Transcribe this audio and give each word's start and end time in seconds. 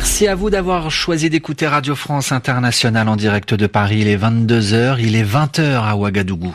Merci 0.00 0.28
à 0.28 0.34
vous 0.34 0.48
d'avoir 0.48 0.90
choisi 0.90 1.28
d'écouter 1.28 1.66
Radio 1.66 1.94
France 1.94 2.32
Internationale 2.32 3.06
en 3.06 3.16
direct 3.16 3.52
de 3.52 3.66
Paris. 3.66 3.98
Il 4.00 4.08
est 4.08 4.16
22h, 4.16 4.96
il 4.98 5.14
est 5.14 5.22
20h 5.22 5.84
à 5.84 5.94
Ouagadougou. 5.94 6.54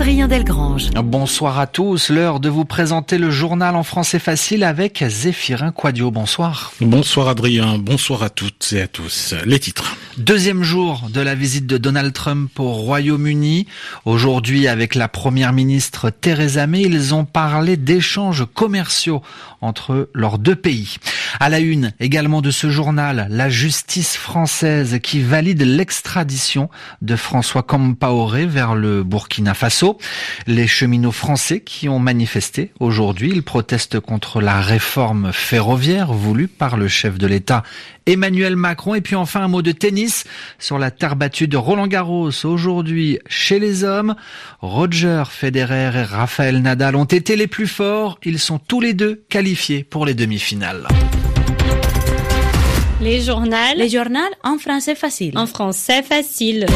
Adrien 0.00 0.28
Delgrange. 0.28 0.88
Bonsoir 0.94 1.58
à 1.58 1.66
tous. 1.66 2.08
L'heure 2.08 2.40
de 2.40 2.48
vous 2.48 2.64
présenter 2.64 3.18
le 3.18 3.30
journal 3.30 3.76
en 3.76 3.82
français 3.82 4.18
facile 4.18 4.64
avec 4.64 5.04
Zéphirin 5.06 5.72
Quadio. 5.72 6.10
Bonsoir. 6.10 6.72
Bonsoir 6.80 7.28
Adrien. 7.28 7.76
Bonsoir 7.76 8.22
à 8.22 8.30
toutes 8.30 8.72
et 8.72 8.80
à 8.80 8.88
tous. 8.88 9.34
Les 9.44 9.58
titres. 9.58 9.94
Deuxième 10.16 10.62
jour 10.62 11.02
de 11.12 11.20
la 11.20 11.34
visite 11.34 11.66
de 11.66 11.76
Donald 11.76 12.14
Trump 12.14 12.58
au 12.58 12.72
Royaume-Uni. 12.72 13.66
Aujourd'hui, 14.06 14.68
avec 14.68 14.94
la 14.94 15.06
première 15.06 15.52
ministre 15.52 16.08
Theresa 16.08 16.66
May, 16.66 16.80
ils 16.80 17.14
ont 17.14 17.26
parlé 17.26 17.76
d'échanges 17.76 18.46
commerciaux 18.54 19.20
entre 19.60 20.08
leurs 20.14 20.38
deux 20.38 20.56
pays. 20.56 20.96
À 21.38 21.48
la 21.48 21.60
une 21.60 21.92
également 22.00 22.42
de 22.42 22.50
ce 22.50 22.70
journal, 22.70 23.26
la 23.30 23.48
justice 23.48 24.16
française 24.16 24.98
qui 25.02 25.20
valide 25.20 25.62
l'extradition 25.62 26.68
de 27.02 27.14
François 27.16 27.62
Compaoré 27.62 28.46
vers 28.46 28.74
le 28.74 29.04
Burkina 29.04 29.54
Faso. 29.54 29.98
Les 30.46 30.66
cheminots 30.66 31.12
français 31.12 31.60
qui 31.60 31.88
ont 31.88 31.98
manifesté 31.98 32.72
aujourd'hui, 32.80 33.30
ils 33.32 33.42
protestent 33.42 34.00
contre 34.00 34.40
la 34.40 34.60
réforme 34.60 35.30
ferroviaire 35.32 36.12
voulue 36.12 36.48
par 36.48 36.76
le 36.76 36.88
chef 36.88 37.18
de 37.18 37.26
l'État 37.26 37.62
Emmanuel 38.06 38.56
Macron. 38.56 38.94
Et 38.94 39.00
puis 39.00 39.16
enfin 39.16 39.42
un 39.42 39.48
mot 39.48 39.62
de 39.62 39.72
tennis 39.72 40.24
sur 40.58 40.78
la 40.78 40.90
terre 40.90 41.16
battue 41.16 41.48
de 41.48 41.56
Roland 41.56 41.86
Garros. 41.86 42.30
Aujourd'hui, 42.44 43.18
chez 43.28 43.58
les 43.58 43.84
hommes, 43.84 44.14
Roger 44.60 45.24
Federer 45.30 45.92
et 45.94 46.02
Rafael 46.02 46.60
Nadal 46.62 46.96
ont 46.96 47.04
été 47.04 47.36
les 47.36 47.46
plus 47.46 47.66
forts. 47.66 48.18
Ils 48.24 48.38
sont 48.38 48.58
tous 48.58 48.80
les 48.80 48.94
deux 48.94 49.24
qualifiés 49.28 49.84
pour 49.84 50.06
les 50.06 50.14
demi-finales. 50.14 50.86
Les 53.00 53.22
journaux. 53.22 53.56
Les 53.76 53.88
journaux 53.88 54.20
en 54.44 54.58
français 54.58 54.94
facile. 54.94 55.36
En 55.38 55.46
français 55.46 56.02
facile. 56.02 56.66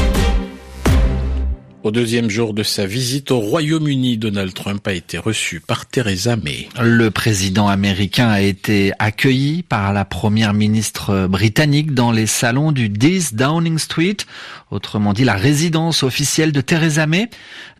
Au 1.84 1.90
deuxième 1.90 2.30
jour 2.30 2.54
de 2.54 2.62
sa 2.62 2.86
visite 2.86 3.30
au 3.30 3.40
Royaume-Uni, 3.40 4.16
Donald 4.16 4.54
Trump 4.54 4.88
a 4.88 4.94
été 4.94 5.18
reçu 5.18 5.60
par 5.60 5.84
Theresa 5.84 6.34
May. 6.34 6.66
Le 6.82 7.10
président 7.10 7.68
américain 7.68 8.28
a 8.28 8.40
été 8.40 8.92
accueilli 8.98 9.62
par 9.64 9.92
la 9.92 10.06
première 10.06 10.54
ministre 10.54 11.26
britannique 11.26 11.92
dans 11.92 12.10
les 12.10 12.26
salons 12.26 12.72
du 12.72 12.88
10 12.88 13.34
Downing 13.34 13.76
Street, 13.76 14.16
autrement 14.70 15.12
dit 15.12 15.24
la 15.24 15.34
résidence 15.34 16.02
officielle 16.02 16.52
de 16.52 16.62
Theresa 16.62 17.06
May. 17.06 17.28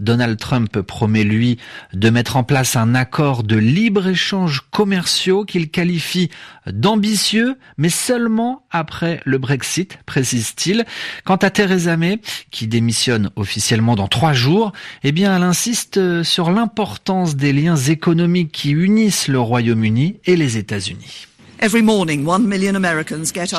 Donald 0.01 0.39
Trump 0.39 0.83
promet 0.83 1.25
lui 1.25 1.57
de 1.95 2.11
mettre 2.11 2.37
en 2.37 2.45
place 2.45 2.77
un 2.77 2.95
accord 2.95 3.43
de 3.43 3.57
libre-échange 3.57 4.65
commerciaux 4.71 5.47
qu'il 5.47 5.71
qualifie 5.71 6.29
d'ambitieux, 6.67 7.57
mais 7.79 7.89
seulement 7.89 8.67
après 8.71 9.21
le 9.25 9.39
Brexit, 9.39 9.99
précise-t-il. 10.05 10.85
Quant 11.25 11.37
à 11.37 11.49
Theresa 11.49 11.97
May, 11.97 12.21
qui 12.51 12.67
démissionne 12.67 13.31
officiellement 13.37 13.94
dans 13.97 14.09
trois 14.09 14.33
jours, 14.33 14.73
eh 15.03 15.13
bien, 15.13 15.37
elle 15.37 15.43
insiste 15.43 16.23
sur 16.23 16.51
l'importance 16.51 17.37
des 17.37 17.53
liens 17.53 17.77
économiques 17.77 18.53
qui 18.53 18.71
unissent 18.71 19.29
le 19.29 19.41
Royaume-Uni 19.41 20.17
et 20.25 20.37
les 20.37 20.59
États-Unis. 20.59 21.27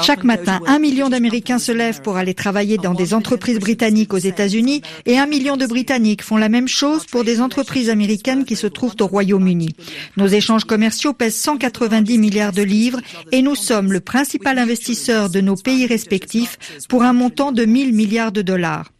Chaque 0.03 0.23
matin, 0.23 0.59
un 0.67 0.79
million 0.79 1.09
d'Américains 1.09 1.57
se 1.57 1.71
lèvent 1.71 2.01
pour 2.01 2.17
aller 2.17 2.33
travailler 2.33 2.77
dans 2.77 2.93
des 2.93 3.13
entreprises 3.13 3.59
britanniques 3.59 4.13
aux 4.13 4.19
États-Unis 4.19 4.83
et 5.05 5.17
un 5.17 5.25
million 5.25 5.57
de 5.57 5.65
Britanniques 5.65 6.21
font 6.21 6.37
la 6.37 6.49
même 6.49 6.67
chose 6.67 7.05
pour 7.05 7.23
des 7.23 7.41
entreprises 7.41 7.89
américaines 7.89 8.45
qui 8.45 8.55
se 8.55 8.67
trouvent 8.67 8.95
au 8.99 9.07
Royaume-Uni. 9.07 9.69
Nos 10.17 10.27
échanges 10.27 10.65
commerciaux 10.65 11.13
pèsent 11.13 11.37
190 11.37 12.19
milliards 12.19 12.51
de 12.53 12.61
livres 12.61 12.99
et 13.31 13.41
nous 13.41 13.55
sommes 13.55 13.91
le 13.91 14.01
principal 14.01 14.59
investisseur 14.59 15.29
de 15.29 15.41
nos 15.41 15.55
pays 15.55 15.87
respectifs 15.87 16.59
pour 16.87 17.03
un 17.03 17.13
montant 17.13 17.51
de 17.51 17.65
1000 17.65 17.93
milliards 17.93 18.31
de 18.31 18.43
dollars. 18.43 18.91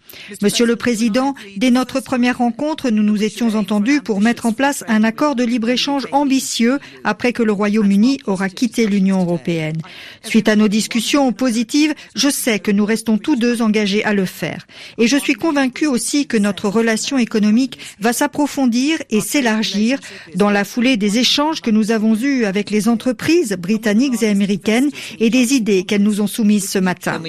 Monsieur 0.42 0.66
le 0.66 0.76
Président, 0.76 1.34
dès 1.58 1.72
notre 1.72 2.00
première 2.00 2.40
rencontre, 2.40 2.90
nous 2.90 3.04
nous 3.04 3.24
étions 3.24 3.56
entendus 3.56 4.02
pour 4.02 4.22
mettre 4.22 4.46
en 4.46 4.54
place 4.54 4.84
un 4.88 5.04
accord 5.04 5.36
de 5.36 5.44
libre-échange 5.44 6.08
ambitieux 6.12 6.80
après 7.04 7.34
que 7.34 7.44
le 7.44 7.52
Royaume-Uni 7.52 8.20
aura 8.26 8.50
quitté 8.50 8.88
l'Union 8.88 9.22
européenne. 9.22 9.78
Suite 10.24 10.50
à 10.50 10.56
nos 10.56 10.68
discussions 10.68 11.32
positives, 11.32 11.94
je 12.16 12.30
sais 12.30 12.60
que 12.60 12.72
nous 12.72 12.86
restons 12.86 13.18
tous 13.18 13.36
deux 13.36 13.62
engagés 13.62 14.04
à 14.04 14.14
le 14.14 14.26
faire. 14.26 14.66
Et 14.98 15.08
je 15.08 15.18
suis 15.18 15.34
convaincu 15.34 15.88
aussi 15.88 16.28
que 16.28 16.38
notre 16.38 16.70
relation 16.70 17.18
économique 17.18 17.80
va 18.00 18.14
s'approfondir 18.14 18.98
et 19.10 19.22
s'élargir 19.22 20.00
dans 20.36 20.50
la 20.50 20.64
foulée 20.64 20.98
des 20.98 21.20
échanges 21.20 21.62
que 21.62 21.72
nous 21.72 21.92
avons 21.92 22.16
eus 22.16 22.46
avec 22.46 22.70
les 22.70 22.88
entreprises 22.88 23.56
britanniques 23.58 24.22
et 24.22 24.28
américaines 24.28 24.90
et 25.20 25.30
des 25.30 25.54
idées 25.54 25.84
qu'elles 25.84 26.04
nous 26.04 26.22
ont 26.22 26.28
soumises 26.28 26.70
ce 26.70 26.80
matin. 26.80 27.22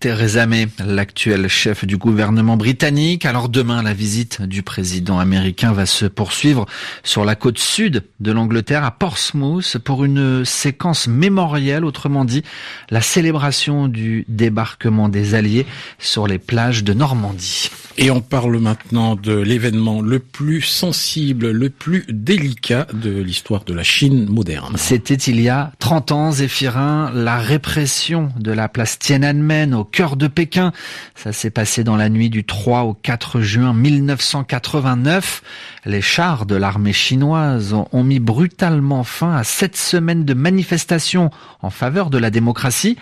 Theresa 0.00 0.46
May, 0.46 0.66
l'actuel 0.82 1.46
chef 1.48 1.84
du 1.84 1.98
gouvernement 1.98 2.56
britannique. 2.56 3.26
Alors 3.26 3.50
demain, 3.50 3.82
la 3.82 3.92
visite 3.92 4.40
du 4.40 4.62
président 4.62 5.18
américain 5.18 5.72
va 5.72 5.84
se 5.84 6.06
poursuivre 6.06 6.64
sur 7.04 7.26
la 7.26 7.34
côte 7.34 7.58
sud 7.58 8.04
de 8.18 8.32
l'Angleterre 8.32 8.82
à 8.82 8.92
Portsmouth 8.92 9.76
pour 9.84 10.06
une 10.06 10.46
séquence 10.46 11.06
mémorielle, 11.06 11.84
autrement 11.84 12.24
dit 12.24 12.42
la 12.88 13.02
célébration 13.02 13.88
du 13.88 14.24
débarquement 14.26 15.10
des 15.10 15.34
Alliés 15.34 15.66
sur 15.98 16.26
les 16.26 16.38
plages 16.38 16.82
de 16.82 16.94
Normandie. 16.94 17.68
Et 17.98 18.10
on 18.10 18.22
parle 18.22 18.56
maintenant 18.58 19.16
de 19.16 19.34
l'événement 19.34 20.00
le 20.00 20.20
plus 20.20 20.62
sensible, 20.62 21.50
le 21.50 21.68
plus 21.68 22.06
délicat 22.08 22.86
de 22.94 23.10
l'histoire 23.20 23.64
de 23.64 23.74
la 23.74 23.82
Chine 23.82 24.26
moderne. 24.30 24.76
C'était 24.78 25.12
il 25.12 25.38
y 25.38 25.50
a 25.50 25.72
30 25.80 26.12
ans, 26.12 26.32
Zéphirin, 26.32 27.10
la 27.14 27.36
répression 27.36 28.30
de 28.38 28.52
la 28.52 28.70
place 28.70 28.98
Tiananmen 28.98 29.74
au 29.74 29.84
cœur 29.90 30.16
de 30.16 30.26
Pékin. 30.26 30.72
Ça 31.14 31.32
s'est 31.32 31.50
passé 31.50 31.84
dans 31.84 31.96
la 31.96 32.08
nuit 32.08 32.30
du 32.30 32.44
3 32.44 32.82
au 32.82 32.94
4 32.94 33.40
juin 33.40 33.74
1989. 33.74 35.42
Les 35.84 36.00
chars 36.00 36.46
de 36.46 36.54
l'armée 36.54 36.92
chinoise 36.92 37.74
ont 37.92 38.04
mis 38.04 38.20
brutalement 38.20 39.04
fin 39.04 39.36
à 39.36 39.44
sept 39.44 39.76
semaines 39.76 40.24
de 40.24 40.34
manifestations 40.34 41.30
en 41.62 41.70
faveur 41.70 42.10
de 42.10 42.18
la 42.18 42.30
démocratie. 42.30 42.96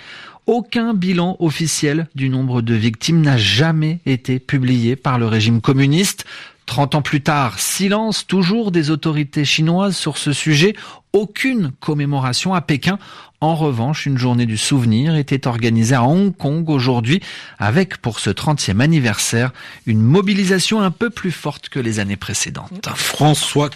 Aucun 0.47 0.95
bilan 0.95 1.37
officiel 1.41 2.09
du 2.15 2.31
nombre 2.31 2.63
de 2.63 2.75
victimes 2.75 3.21
n'a 3.21 3.37
jamais 3.37 4.01
été 4.07 4.39
publié 4.39 4.97
par 4.97 5.19
le 5.19 5.27
régime 5.27 5.61
communiste. 5.61 6.25
Trente 6.69 6.95
ans 6.95 7.03
plus 7.03 7.23
tard, 7.23 7.59
silence 7.59 8.27
toujours 8.27 8.71
des 8.71 8.91
autorités 8.91 9.47
chinoises 9.47 9.97
sur 9.97 10.19
ce 10.19 10.35
sujet. 10.35 10.75
Aucune 11.15 11.73
commémoration 11.81 12.53
à 12.53 12.61
Pékin. 12.61 12.99
En 13.41 13.55
revanche, 13.55 14.07
une 14.07 14.19
journée 14.19 14.47
du 14.47 14.57
souvenir 14.57 15.15
était 15.15 15.47
organisée 15.47 15.95
à 15.95 16.03
Hong 16.03 16.37
Kong 16.37 16.69
aujourd'hui 16.69 17.21
avec 17.59 17.99
pour 17.99 18.19
ce 18.19 18.31
30e 18.31 18.81
anniversaire 18.81 19.53
une 19.87 20.01
mobilisation 20.01 20.81
un 20.81 20.91
peu 20.91 21.09
plus 21.09 21.31
forte 21.31 21.69
que 21.69 21.79
les 21.79 22.01
années 22.01 22.17
précédentes. 22.17 22.89
François 22.97 23.71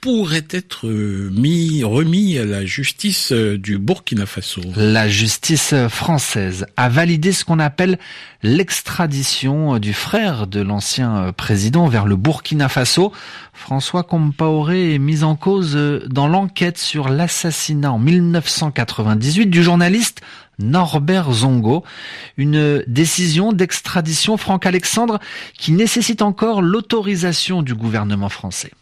pourrait 0.00 0.46
être 0.50 0.88
mis, 0.88 1.82
remis 1.82 2.38
à 2.38 2.44
la 2.44 2.64
justice 2.64 3.32
du 3.32 3.78
Burkina 3.78 4.26
Faso. 4.26 4.60
La 4.76 5.08
justice 5.08 5.74
française 5.88 6.66
a 6.76 6.88
validé 6.88 7.32
ce 7.32 7.44
qu'on 7.44 7.58
appelle 7.58 7.98
l'extradition 8.42 9.78
du 9.78 9.92
frère 9.92 10.46
de 10.46 10.60
l'ancien 10.60 11.32
président 11.36 11.88
vers 11.88 12.06
le 12.06 12.14
Burkina 12.16 12.68
Faso. 12.68 13.12
François 13.52 14.04
Compaoré 14.04 14.94
est 14.94 14.98
mis 14.98 15.24
en 15.24 15.34
cause 15.34 15.76
dans 16.06 16.28
l'enquête 16.28 16.78
sur 16.78 17.08
l'assassinat 17.08 17.92
en 17.92 17.98
1998 17.98 19.46
du 19.46 19.62
journaliste 19.62 20.20
Norbert 20.60 21.32
Zongo, 21.32 21.84
une 22.36 22.82
décision 22.86 23.52
d'extradition 23.52 24.36
Franck-Alexandre 24.36 25.18
qui 25.56 25.72
nécessite 25.72 26.22
encore 26.22 26.62
l'autorisation 26.62 27.62
du 27.62 27.74
gouvernement 27.74 28.28
français. 28.28 28.72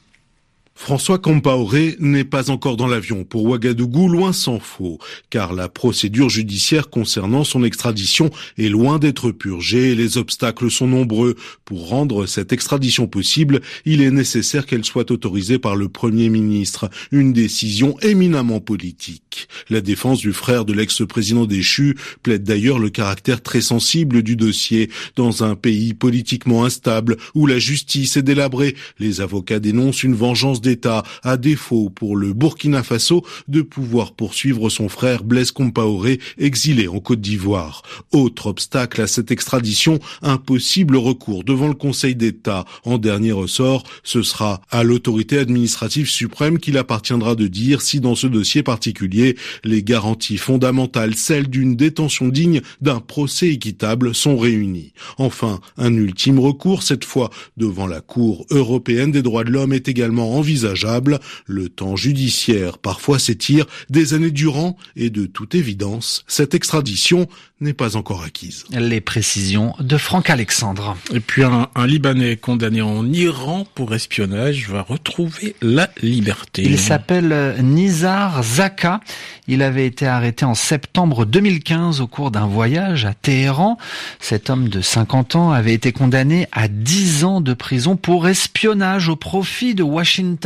François 0.78 1.18
Compaoré 1.18 1.96
n'est 1.98 2.22
pas 2.22 2.50
encore 2.50 2.76
dans 2.76 2.86
l'avion 2.86 3.24
pour 3.24 3.44
Ouagadougou, 3.44 4.08
loin 4.08 4.32
s'en 4.34 4.60
faut, 4.60 4.98
car 5.30 5.54
la 5.54 5.68
procédure 5.68 6.28
judiciaire 6.28 6.90
concernant 6.90 7.44
son 7.44 7.64
extradition 7.64 8.30
est 8.58 8.68
loin 8.68 8.98
d'être 8.98 9.32
purgée 9.32 9.92
et 9.92 9.94
les 9.94 10.18
obstacles 10.18 10.70
sont 10.70 10.86
nombreux. 10.86 11.34
Pour 11.64 11.88
rendre 11.88 12.26
cette 12.26 12.52
extradition 12.52 13.08
possible, 13.08 13.62
il 13.86 14.02
est 14.02 14.10
nécessaire 14.10 14.66
qu'elle 14.66 14.84
soit 14.84 15.10
autorisée 15.10 15.58
par 15.58 15.76
le 15.76 15.88
Premier 15.88 16.28
ministre, 16.28 16.90
une 17.10 17.32
décision 17.32 17.98
éminemment 18.00 18.60
politique. 18.60 19.48
La 19.70 19.80
défense 19.80 20.20
du 20.20 20.32
frère 20.32 20.64
de 20.64 20.74
l'ex-président 20.74 21.46
déchu 21.46 21.96
plaide 22.22 22.44
d'ailleurs 22.44 22.78
le 22.78 22.90
caractère 22.90 23.42
très 23.42 23.62
sensible 23.62 24.22
du 24.22 24.36
dossier. 24.36 24.90
Dans 25.16 25.42
un 25.42 25.56
pays 25.56 25.94
politiquement 25.94 26.64
instable, 26.64 27.16
où 27.34 27.46
la 27.46 27.58
justice 27.58 28.16
est 28.16 28.22
délabrée, 28.22 28.76
les 28.98 29.20
avocats 29.20 29.58
dénoncent 29.58 30.02
une 30.02 30.14
vengeance 30.14 30.60
d'État, 30.66 31.04
à 31.22 31.36
défaut 31.36 31.90
pour 31.90 32.16
le 32.16 32.32
Burkina 32.32 32.82
Faso 32.82 33.24
de 33.46 33.62
pouvoir 33.62 34.14
poursuivre 34.14 34.68
son 34.68 34.88
frère 34.88 35.22
Blaise 35.22 35.52
Compaoré, 35.52 36.18
exilé 36.38 36.88
en 36.88 36.98
Côte 36.98 37.20
d'Ivoire. 37.20 37.82
Autre 38.10 38.48
obstacle 38.48 39.00
à 39.00 39.06
cette 39.06 39.30
extradition, 39.30 40.00
un 40.22 40.38
possible 40.38 40.96
recours 40.96 41.44
devant 41.44 41.68
le 41.68 41.74
Conseil 41.74 42.16
d'État. 42.16 42.64
En 42.84 42.98
dernier 42.98 43.30
ressort, 43.30 43.84
ce 44.02 44.22
sera 44.22 44.60
à 44.70 44.82
l'autorité 44.82 45.38
administrative 45.38 46.08
suprême 46.08 46.58
qu'il 46.58 46.78
appartiendra 46.78 47.36
de 47.36 47.46
dire 47.46 47.80
si 47.80 48.00
dans 48.00 48.16
ce 48.16 48.26
dossier 48.26 48.64
particulier, 48.64 49.36
les 49.62 49.84
garanties 49.84 50.38
fondamentales, 50.38 51.14
celles 51.14 51.48
d'une 51.48 51.76
détention 51.76 52.26
digne 52.26 52.60
d'un 52.80 52.98
procès 52.98 53.50
équitable, 53.50 54.16
sont 54.16 54.36
réunies. 54.36 54.92
Enfin, 55.18 55.60
un 55.76 55.94
ultime 55.94 56.40
recours, 56.40 56.82
cette 56.82 57.04
fois 57.04 57.30
devant 57.56 57.86
la 57.86 58.00
Cour 58.00 58.46
européenne 58.50 59.12
des 59.12 59.22
droits 59.22 59.44
de 59.44 59.50
l'homme, 59.50 59.72
est 59.72 59.88
également 59.88 60.34
envisageable. 60.56 61.18
Le 61.46 61.68
temps 61.68 61.96
judiciaire 61.96 62.78
parfois 62.78 63.18
s'étire 63.18 63.66
des 63.90 64.14
années 64.14 64.30
durant 64.30 64.76
et 64.96 65.10
de 65.10 65.26
toute 65.26 65.54
évidence, 65.54 66.24
cette 66.26 66.54
extradition 66.54 67.28
n'est 67.60 67.72
pas 67.72 67.96
encore 67.96 68.22
acquise. 68.22 68.64
Les 68.70 69.00
précisions 69.00 69.74
de 69.80 69.96
Franck 69.96 70.28
Alexandre. 70.28 70.96
Et 71.14 71.20
puis 71.20 71.42
un, 71.42 71.68
un, 71.74 71.86
Libanais 71.86 72.36
condamné 72.36 72.82
en 72.82 73.10
Iran 73.10 73.66
pour 73.74 73.94
espionnage 73.94 74.68
va 74.68 74.82
retrouver 74.82 75.56
la 75.62 75.88
liberté. 76.02 76.62
Il 76.62 76.78
s'appelle 76.78 77.56
Nizar 77.62 78.42
Zaka. 78.42 79.00
Il 79.48 79.62
avait 79.62 79.86
été 79.86 80.06
arrêté 80.06 80.44
en 80.44 80.54
septembre 80.54 81.24
2015 81.24 82.02
au 82.02 82.06
cours 82.06 82.30
d'un 82.30 82.46
voyage 82.46 83.06
à 83.06 83.14
Téhéran. 83.14 83.78
Cet 84.20 84.50
homme 84.50 84.68
de 84.68 84.82
50 84.82 85.36
ans 85.36 85.52
avait 85.52 85.72
été 85.72 85.92
condamné 85.92 86.48
à 86.52 86.68
10 86.68 87.24
ans 87.24 87.40
de 87.40 87.54
prison 87.54 87.96
pour 87.96 88.28
espionnage 88.28 89.08
au 89.08 89.16
profit 89.16 89.74
de 89.74 89.82
Washington. 89.82 90.45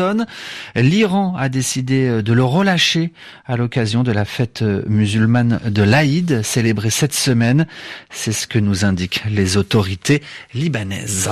L'Iran 0.74 1.34
a 1.36 1.48
décidé 1.48 2.22
de 2.22 2.32
le 2.32 2.44
relâcher 2.44 3.12
à 3.46 3.56
l'occasion 3.56 4.02
de 4.02 4.12
la 4.12 4.24
fête 4.24 4.62
musulmane 4.62 5.60
de 5.66 5.82
l'Aïd, 5.82 6.42
célébrée 6.42 6.90
cette 6.90 7.14
semaine. 7.14 7.66
C'est 8.10 8.32
ce 8.32 8.46
que 8.46 8.58
nous 8.58 8.84
indiquent 8.84 9.22
les 9.30 9.56
autorités 9.56 10.22
libanaises. 10.54 11.30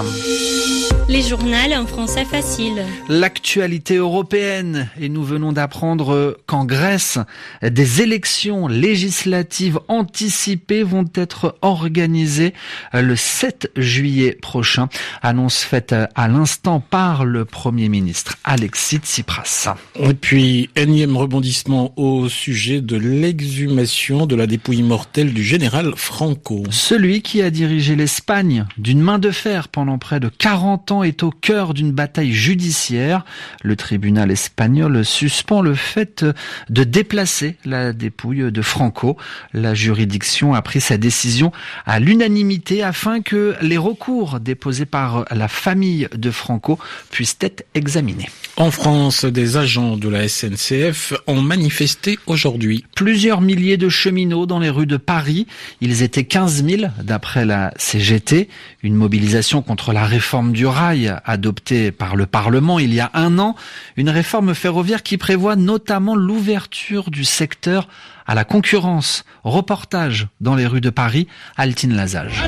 Les 1.09 1.23
journaux 1.23 1.49
en 1.75 1.87
français 1.87 2.26
facile. 2.26 2.85
L'actualité 3.09 3.97
européenne 3.97 4.91
et 5.00 5.09
nous 5.09 5.25
venons 5.25 5.53
d'apprendre 5.53 6.38
qu'en 6.47 6.67
Grèce, 6.67 7.19
des 7.62 8.03
élections 8.03 8.69
législatives 8.69 9.81
anticipées 9.88 10.82
vont 10.82 11.06
être 11.15 11.56
organisées 11.62 12.53
le 12.93 13.17
7 13.17 13.70
juillet 13.76 14.37
prochain. 14.41 14.88
Annonce 15.23 15.62
faite 15.62 15.94
à 16.15 16.29
l'instant 16.29 16.81
par 16.81 17.25
le 17.25 17.47
Premier 17.47 17.88
ministre 17.88 18.37
Alexis 18.58 18.96
Tsipras. 18.96 19.69
Et 20.00 20.14
puis, 20.14 20.69
énième 20.75 21.16
rebondissement 21.16 21.93
au 21.96 22.28
sujet 22.28 22.81
de 22.81 22.96
l'exhumation 22.96 24.26
de 24.26 24.34
la 24.34 24.49
dépouille 24.49 24.82
mortelle 24.82 25.32
du 25.32 25.44
général 25.44 25.93
Franco. 25.94 26.64
Celui 26.70 27.22
qui 27.22 27.40
a 27.40 27.50
dirigé 27.50 27.94
l'Espagne 27.94 28.66
d'une 28.76 29.00
main 29.00 29.20
de 29.20 29.31
fer 29.31 29.69
pendant 29.69 29.99
près 29.99 30.19
de 30.19 30.28
40 30.28 30.90
ans 30.90 31.02
est 31.05 31.22
au 31.22 31.31
cœur 31.31 31.72
d'une 31.72 31.93
bataille 31.93 32.32
judiciaire. 32.32 33.25
Le 33.62 33.76
tribunal 33.76 34.32
espagnol 34.32 35.05
suspend 35.05 35.62
le 35.62 35.76
fait 35.76 36.26
de 36.69 36.82
déplacer 36.82 37.58
la 37.64 37.93
dépouille 37.93 38.50
de 38.50 38.62
Franco. 38.62 39.16
La 39.52 39.75
juridiction 39.75 40.55
a 40.55 40.62
pris 40.62 40.81
sa 40.81 40.96
décision 40.96 41.52
à 41.87 42.00
l'unanimité 42.00 42.82
afin 42.82 43.20
que 43.22 43.55
les 43.62 43.78
recours 43.78 44.40
déposés 44.40 44.87
par 44.87 45.26
la 45.31 45.46
famille 45.46 46.08
de 46.12 46.32
Franco 46.32 46.81
puissent 47.12 47.38
être 47.40 47.64
examinés. 47.75 48.28
En 48.56 48.71
France, 48.73 49.25
des 49.25 49.56
agents 49.56 49.97
de 49.97 50.09
la 50.09 50.29
SNCF 50.29 51.12
ont 51.27 51.41
manifesté 51.41 52.19
aujourd'hui. 52.27 52.85
Plusieurs 52.97 53.41
milliers 53.41 53.77
de 53.77 53.89
cheminots 53.89 54.47
dans 54.47 54.59
les 54.59 54.71
rues 54.71 54.87
de 54.87 54.97
Paris. 54.97 55.47
Ils 55.81 56.03
étaient 56.03 56.25
15 56.25 56.65
000 56.65 56.83
d'après 57.03 57.45
la 57.45 57.73
CGT. 57.77 58.49
Une 58.83 58.95
mobilisation 58.95 59.62
contre 59.62 59.93
la 59.93 60.05
réforme 60.05 60.53
du 60.53 60.67
rail 60.67 61.15
adoptée 61.25 61.93
par 61.93 62.17
le 62.17 62.27
Parlement 62.27 62.79
il 62.79 62.93
y 62.93 63.00
a 63.00 63.11
un 63.15 63.39
an. 63.39 63.55
Une 63.97 64.11
réforme 64.11 64.55
ferroviaire 64.55 65.03
qui 65.03 65.19
prévoit 65.19 65.55
notamment 65.55 66.17
l'ouverture 66.17 67.11
du 67.11 67.25
secteur 67.25 67.89
à 68.27 68.35
la 68.35 68.44
concurrence. 68.44 69.25
Reportage 69.44 70.27
dans 70.41 70.55
les 70.55 70.67
rues 70.67 70.81
de 70.81 70.91
Paris, 70.91 71.29
Altine 71.56 71.94
Lazage. 71.94 72.43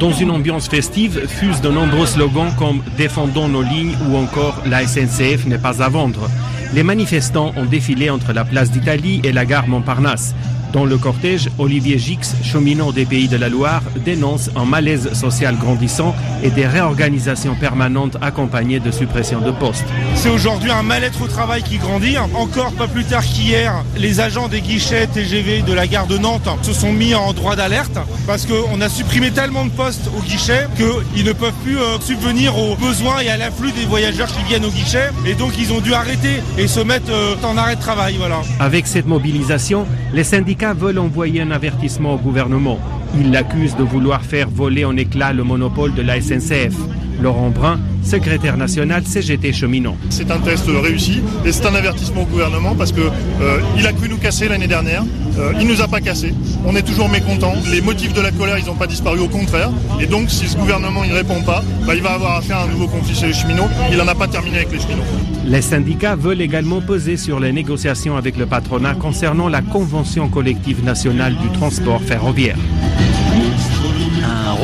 Dans 0.00 0.12
une 0.12 0.30
ambiance 0.30 0.68
festive, 0.68 1.26
fusent 1.26 1.60
de 1.60 1.70
nombreux 1.70 2.06
slogans 2.06 2.52
comme 2.58 2.82
Défendons 2.96 3.48
nos 3.48 3.62
lignes 3.62 3.96
ou 4.08 4.16
encore 4.16 4.62
La 4.66 4.86
SNCF 4.86 5.46
n'est 5.46 5.58
pas 5.58 5.82
à 5.82 5.88
vendre. 5.88 6.28
Les 6.74 6.82
manifestants 6.82 7.52
ont 7.56 7.64
défilé 7.64 8.10
entre 8.10 8.32
la 8.32 8.44
place 8.44 8.70
d'Italie 8.70 9.20
et 9.24 9.32
la 9.32 9.46
gare 9.46 9.68
Montparnasse. 9.68 10.34
Dans 10.74 10.84
le 10.84 10.98
cortège, 10.98 11.50
Olivier 11.60 11.98
Gix, 12.00 12.34
cheminot 12.42 12.90
des 12.90 13.04
Pays 13.04 13.28
de 13.28 13.36
la 13.36 13.48
Loire, 13.48 13.80
dénonce 14.04 14.50
un 14.56 14.64
malaise 14.64 15.12
social 15.12 15.56
grandissant 15.56 16.16
et 16.42 16.50
des 16.50 16.66
réorganisations 16.66 17.54
permanentes 17.54 18.16
accompagnées 18.20 18.80
de 18.80 18.90
suppression 18.90 19.40
de 19.40 19.52
postes. 19.52 19.84
C'est 20.16 20.30
aujourd'hui 20.30 20.72
un 20.72 20.82
mal-être 20.82 21.22
au 21.22 21.28
travail 21.28 21.62
qui 21.62 21.78
grandit. 21.78 22.18
Encore 22.18 22.72
pas 22.72 22.88
plus 22.88 23.04
tard 23.04 23.22
qu'hier, 23.22 23.84
les 23.96 24.18
agents 24.18 24.48
des 24.48 24.62
guichets 24.62 25.06
TGV 25.06 25.62
de 25.62 25.72
la 25.72 25.86
gare 25.86 26.08
de 26.08 26.18
Nantes 26.18 26.48
se 26.62 26.72
sont 26.72 26.92
mis 26.92 27.14
en 27.14 27.32
droit 27.32 27.54
d'alerte 27.54 27.96
parce 28.26 28.44
qu'on 28.44 28.80
a 28.80 28.88
supprimé 28.88 29.30
tellement 29.30 29.66
de 29.66 29.70
postes 29.70 30.10
au 30.18 30.22
guichet 30.22 30.66
qu'ils 30.76 31.24
ne 31.24 31.32
peuvent 31.32 31.52
plus 31.62 31.78
subvenir 32.00 32.58
aux 32.58 32.74
besoins 32.74 33.20
et 33.20 33.28
à 33.28 33.36
l'afflux 33.36 33.70
des 33.70 33.86
voyageurs 33.86 34.26
qui 34.26 34.42
viennent 34.48 34.64
au 34.64 34.70
guichet. 34.70 35.10
Et 35.24 35.34
donc 35.34 35.52
ils 35.56 35.72
ont 35.72 35.80
dû 35.80 35.94
arrêter 35.94 36.42
et 36.58 36.66
se 36.66 36.80
mettre 36.80 37.12
en 37.44 37.56
arrêt 37.56 37.76
de 37.76 37.80
travail. 37.80 38.16
Voilà. 38.18 38.42
Avec 38.58 38.88
cette 38.88 39.06
mobilisation, 39.06 39.86
les 40.12 40.24
syndicats 40.24 40.63
veulent 40.72 40.98
envoyer 40.98 41.42
un 41.42 41.50
avertissement 41.50 42.14
au 42.14 42.18
gouvernement. 42.18 42.78
Ils 43.18 43.30
l'accusent 43.30 43.76
de 43.76 43.82
vouloir 43.82 44.22
faire 44.22 44.48
voler 44.48 44.84
en 44.84 44.96
éclats 44.96 45.32
le 45.32 45.44
monopole 45.44 45.94
de 45.94 46.02
la 46.02 46.20
SNCF. 46.20 46.74
Laurent 47.20 47.50
Brun, 47.50 47.78
secrétaire 48.02 48.56
national 48.56 49.04
CGT 49.04 49.52
cheminot. 49.52 49.96
C'est 50.10 50.30
un 50.30 50.38
test 50.38 50.66
réussi 50.66 51.22
et 51.44 51.52
c'est 51.52 51.66
un 51.66 51.74
avertissement 51.74 52.22
au 52.22 52.26
gouvernement 52.26 52.74
parce 52.74 52.92
que 52.92 53.00
euh, 53.00 53.86
a 53.86 53.92
cru 53.92 54.08
nous 54.08 54.16
casser 54.16 54.48
l'année 54.48 54.66
dernière. 54.66 55.04
Euh, 55.38 55.52
il 55.60 55.66
nous 55.66 55.80
a 55.80 55.88
pas 55.88 56.00
cassé. 56.00 56.32
On 56.66 56.74
est 56.74 56.82
toujours 56.82 57.08
mécontents. 57.08 57.54
Les 57.70 57.80
motifs 57.80 58.12
de 58.12 58.20
la 58.20 58.30
colère, 58.30 58.58
ils 58.58 58.66
n'ont 58.66 58.74
pas 58.74 58.86
disparu, 58.86 59.20
au 59.20 59.28
contraire. 59.28 59.70
Et 60.00 60.06
donc, 60.06 60.30
si 60.30 60.48
ce 60.48 60.56
gouvernement 60.56 61.04
ne 61.04 61.12
répond 61.12 61.42
pas, 61.42 61.62
bah, 61.86 61.94
il 61.94 62.02
va 62.02 62.12
avoir 62.12 62.36
affaire 62.36 62.58
à 62.58 62.64
un 62.64 62.68
nouveau 62.68 62.88
conflit 62.88 63.14
chez 63.14 63.26
les 63.26 63.32
cheminots. 63.32 63.68
Il 63.90 63.98
n'en 63.98 64.08
a 64.08 64.14
pas 64.14 64.28
terminé 64.28 64.56
avec 64.58 64.72
les 64.72 64.80
cheminots. 64.80 65.02
Les 65.46 65.60
syndicats 65.60 66.16
veulent 66.16 66.40
également 66.40 66.80
peser 66.80 67.16
sur 67.16 67.38
les 67.38 67.52
négociations 67.52 68.16
avec 68.16 68.36
le 68.38 68.46
patronat 68.46 68.94
concernant 68.94 69.48
la 69.48 69.60
convention 69.60 70.28
collective 70.28 70.82
nationale 70.82 71.36
du 71.36 71.48
transport 71.50 72.00
ferroviaire. 72.00 72.56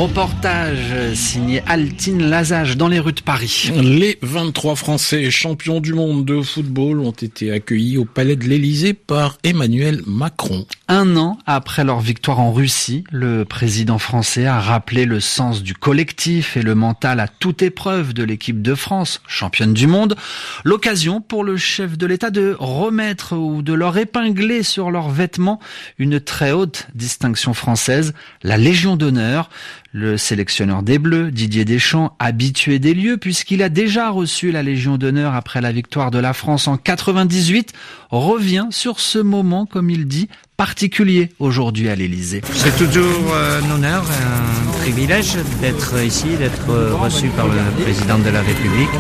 Reportage 0.01 1.13
signé 1.13 1.63
Altine 1.67 2.31
Lazage 2.31 2.79
dans 2.79 2.89
les 2.89 2.99
rues 2.99 3.13
de 3.13 3.21
Paris. 3.21 3.71
Les 3.83 4.17
23 4.23 4.75
Français 4.75 5.31
champions 5.31 5.81
du 5.81 5.93
monde 5.93 6.25
de 6.25 6.41
football 6.41 7.01
ont 7.01 7.11
été 7.11 7.53
accueillis 7.53 7.99
au 7.99 8.07
palais 8.07 8.35
de 8.35 8.45
l'Élysée 8.45 8.95
par 8.95 9.37
Emmanuel 9.45 10.01
Macron. 10.07 10.65
Un 10.89 11.19
an 11.19 11.37
après 11.45 11.85
leur 11.85 12.01
victoire 12.01 12.41
en 12.41 12.51
Russie, 12.51 13.05
le 13.13 13.45
président 13.45 13.99
français 13.99 14.47
a 14.47 14.59
rappelé 14.59 15.05
le 15.05 15.21
sens 15.21 15.63
du 15.63 15.75
collectif 15.75 16.57
et 16.57 16.63
le 16.63 16.75
mental 16.75 17.21
à 17.21 17.29
toute 17.29 17.61
épreuve 17.61 18.15
de 18.15 18.25
l'équipe 18.25 18.63
de 18.63 18.75
France, 18.75 19.21
championne 19.29 19.75
du 19.75 19.87
monde. 19.87 20.17
L'occasion 20.65 21.21
pour 21.21 21.45
le 21.45 21.59
chef 21.59 21.99
de 21.99 22.07
l'État 22.07 22.31
de 22.31 22.57
remettre 22.59 23.37
ou 23.37 23.61
de 23.61 23.75
leur 23.75 23.99
épingler 23.99 24.63
sur 24.63 24.91
leurs 24.91 25.11
vêtements 25.11 25.61
une 25.99 26.21
très 26.21 26.53
haute 26.53 26.87
distinction 26.95 27.53
française, 27.53 28.15
la 28.43 28.57
Légion 28.57 28.97
d'honneur. 28.97 29.51
Le 29.93 30.17
sélectionneur 30.17 30.85
des 30.85 31.01
Bleus, 31.01 31.33
Didier 31.33 31.65
Deschamps, 31.65 32.15
habitué 32.21 32.79
des 32.79 32.95
lieux 32.95 33.17
puisqu'il 33.17 33.61
a 33.61 33.69
déjà 33.69 34.11
reçu 34.11 34.53
la 34.53 34.63
Légion 34.63 34.99
d'honneur 34.99 35.35
après 35.35 35.61
la 35.61 35.73
victoire 35.73 36.13
de 36.13 36.21
la 36.21 36.33
France 36.33 36.69
en 36.69 36.77
98, 36.77 37.73
revient 38.11 38.69
sur 38.71 39.01
ce 39.01 39.19
moment, 39.19 39.67
comme 39.67 39.91
il 39.91 40.07
dit, 40.07 40.29
particulier 40.57 41.31
aujourd'hui 41.41 41.89
à 41.89 41.97
l'Élysée. 41.97 42.41
C'est 42.55 42.77
toujours 42.77 43.35
un 43.35 43.69
honneur, 43.69 44.05
un 44.05 44.71
privilège 44.83 45.37
d'être 45.61 46.01
ici, 46.01 46.37
d'être 46.39 46.69
reçu 46.93 47.27
par 47.31 47.49
le 47.49 47.83
président 47.83 48.19
de 48.19 48.31
la 48.31 48.43
République 48.43 48.91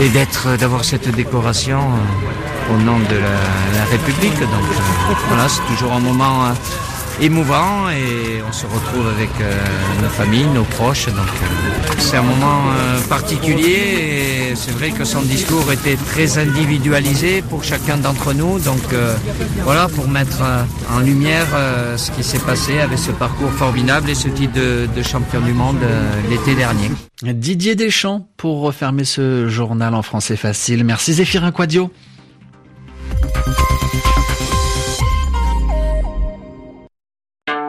et 0.00 0.08
d'avoir 0.58 0.86
cette 0.86 1.14
décoration 1.14 1.80
au 2.72 2.78
nom 2.82 2.98
de 2.98 3.16
la, 3.16 3.84
République. 3.90 4.40
Donc 4.40 5.18
voilà, 5.28 5.48
c'est 5.48 5.62
toujours 5.74 5.92
un 5.92 6.00
moment 6.00 6.46
émouvant 7.20 7.88
et 7.90 8.42
on 8.48 8.52
se 8.52 8.66
retrouve 8.66 9.08
avec 9.08 9.30
nos 10.02 10.08
familles, 10.08 10.46
nos 10.54 10.64
proches. 10.64 11.06
Donc 11.06 11.26
c'est 11.98 12.16
un 12.16 12.22
moment 12.22 12.62
particulier 13.08 14.50
et 14.50 14.54
c'est 14.56 14.72
vrai 14.72 14.90
que 14.90 15.04
son 15.04 15.22
discours 15.22 15.70
était 15.72 15.96
très 15.96 16.38
individualisé 16.38 17.42
pour 17.42 17.64
chacun 17.64 17.96
d'entre 17.96 18.32
nous. 18.32 18.58
Donc 18.58 18.82
voilà, 19.64 19.88
pour 19.88 20.08
mettre 20.08 20.42
en 20.94 21.00
lumière 21.00 21.46
ce 21.96 22.10
qui 22.10 22.22
s'est 22.22 22.38
passé 22.38 22.78
avec 22.78 22.98
ce 22.98 23.12
parcours 23.12 23.50
formidable 23.50 24.10
et 24.10 24.14
ce 24.14 24.28
titre 24.28 24.54
de, 24.54 24.88
de 24.94 25.02
champion 25.02 25.40
du 25.40 25.52
monde 25.52 25.78
l'été 26.30 26.54
dernier. 26.54 26.90
Didier 27.22 27.74
Deschamps 27.74 28.28
pour 28.36 28.60
refermer 28.60 29.04
ce 29.04 29.48
journal 29.48 29.94
en 29.94 30.02
français 30.02 30.36
facile. 30.36 30.84
Merci 30.84 31.14
Zéphirin 31.14 31.50
Quadio. 31.52 31.90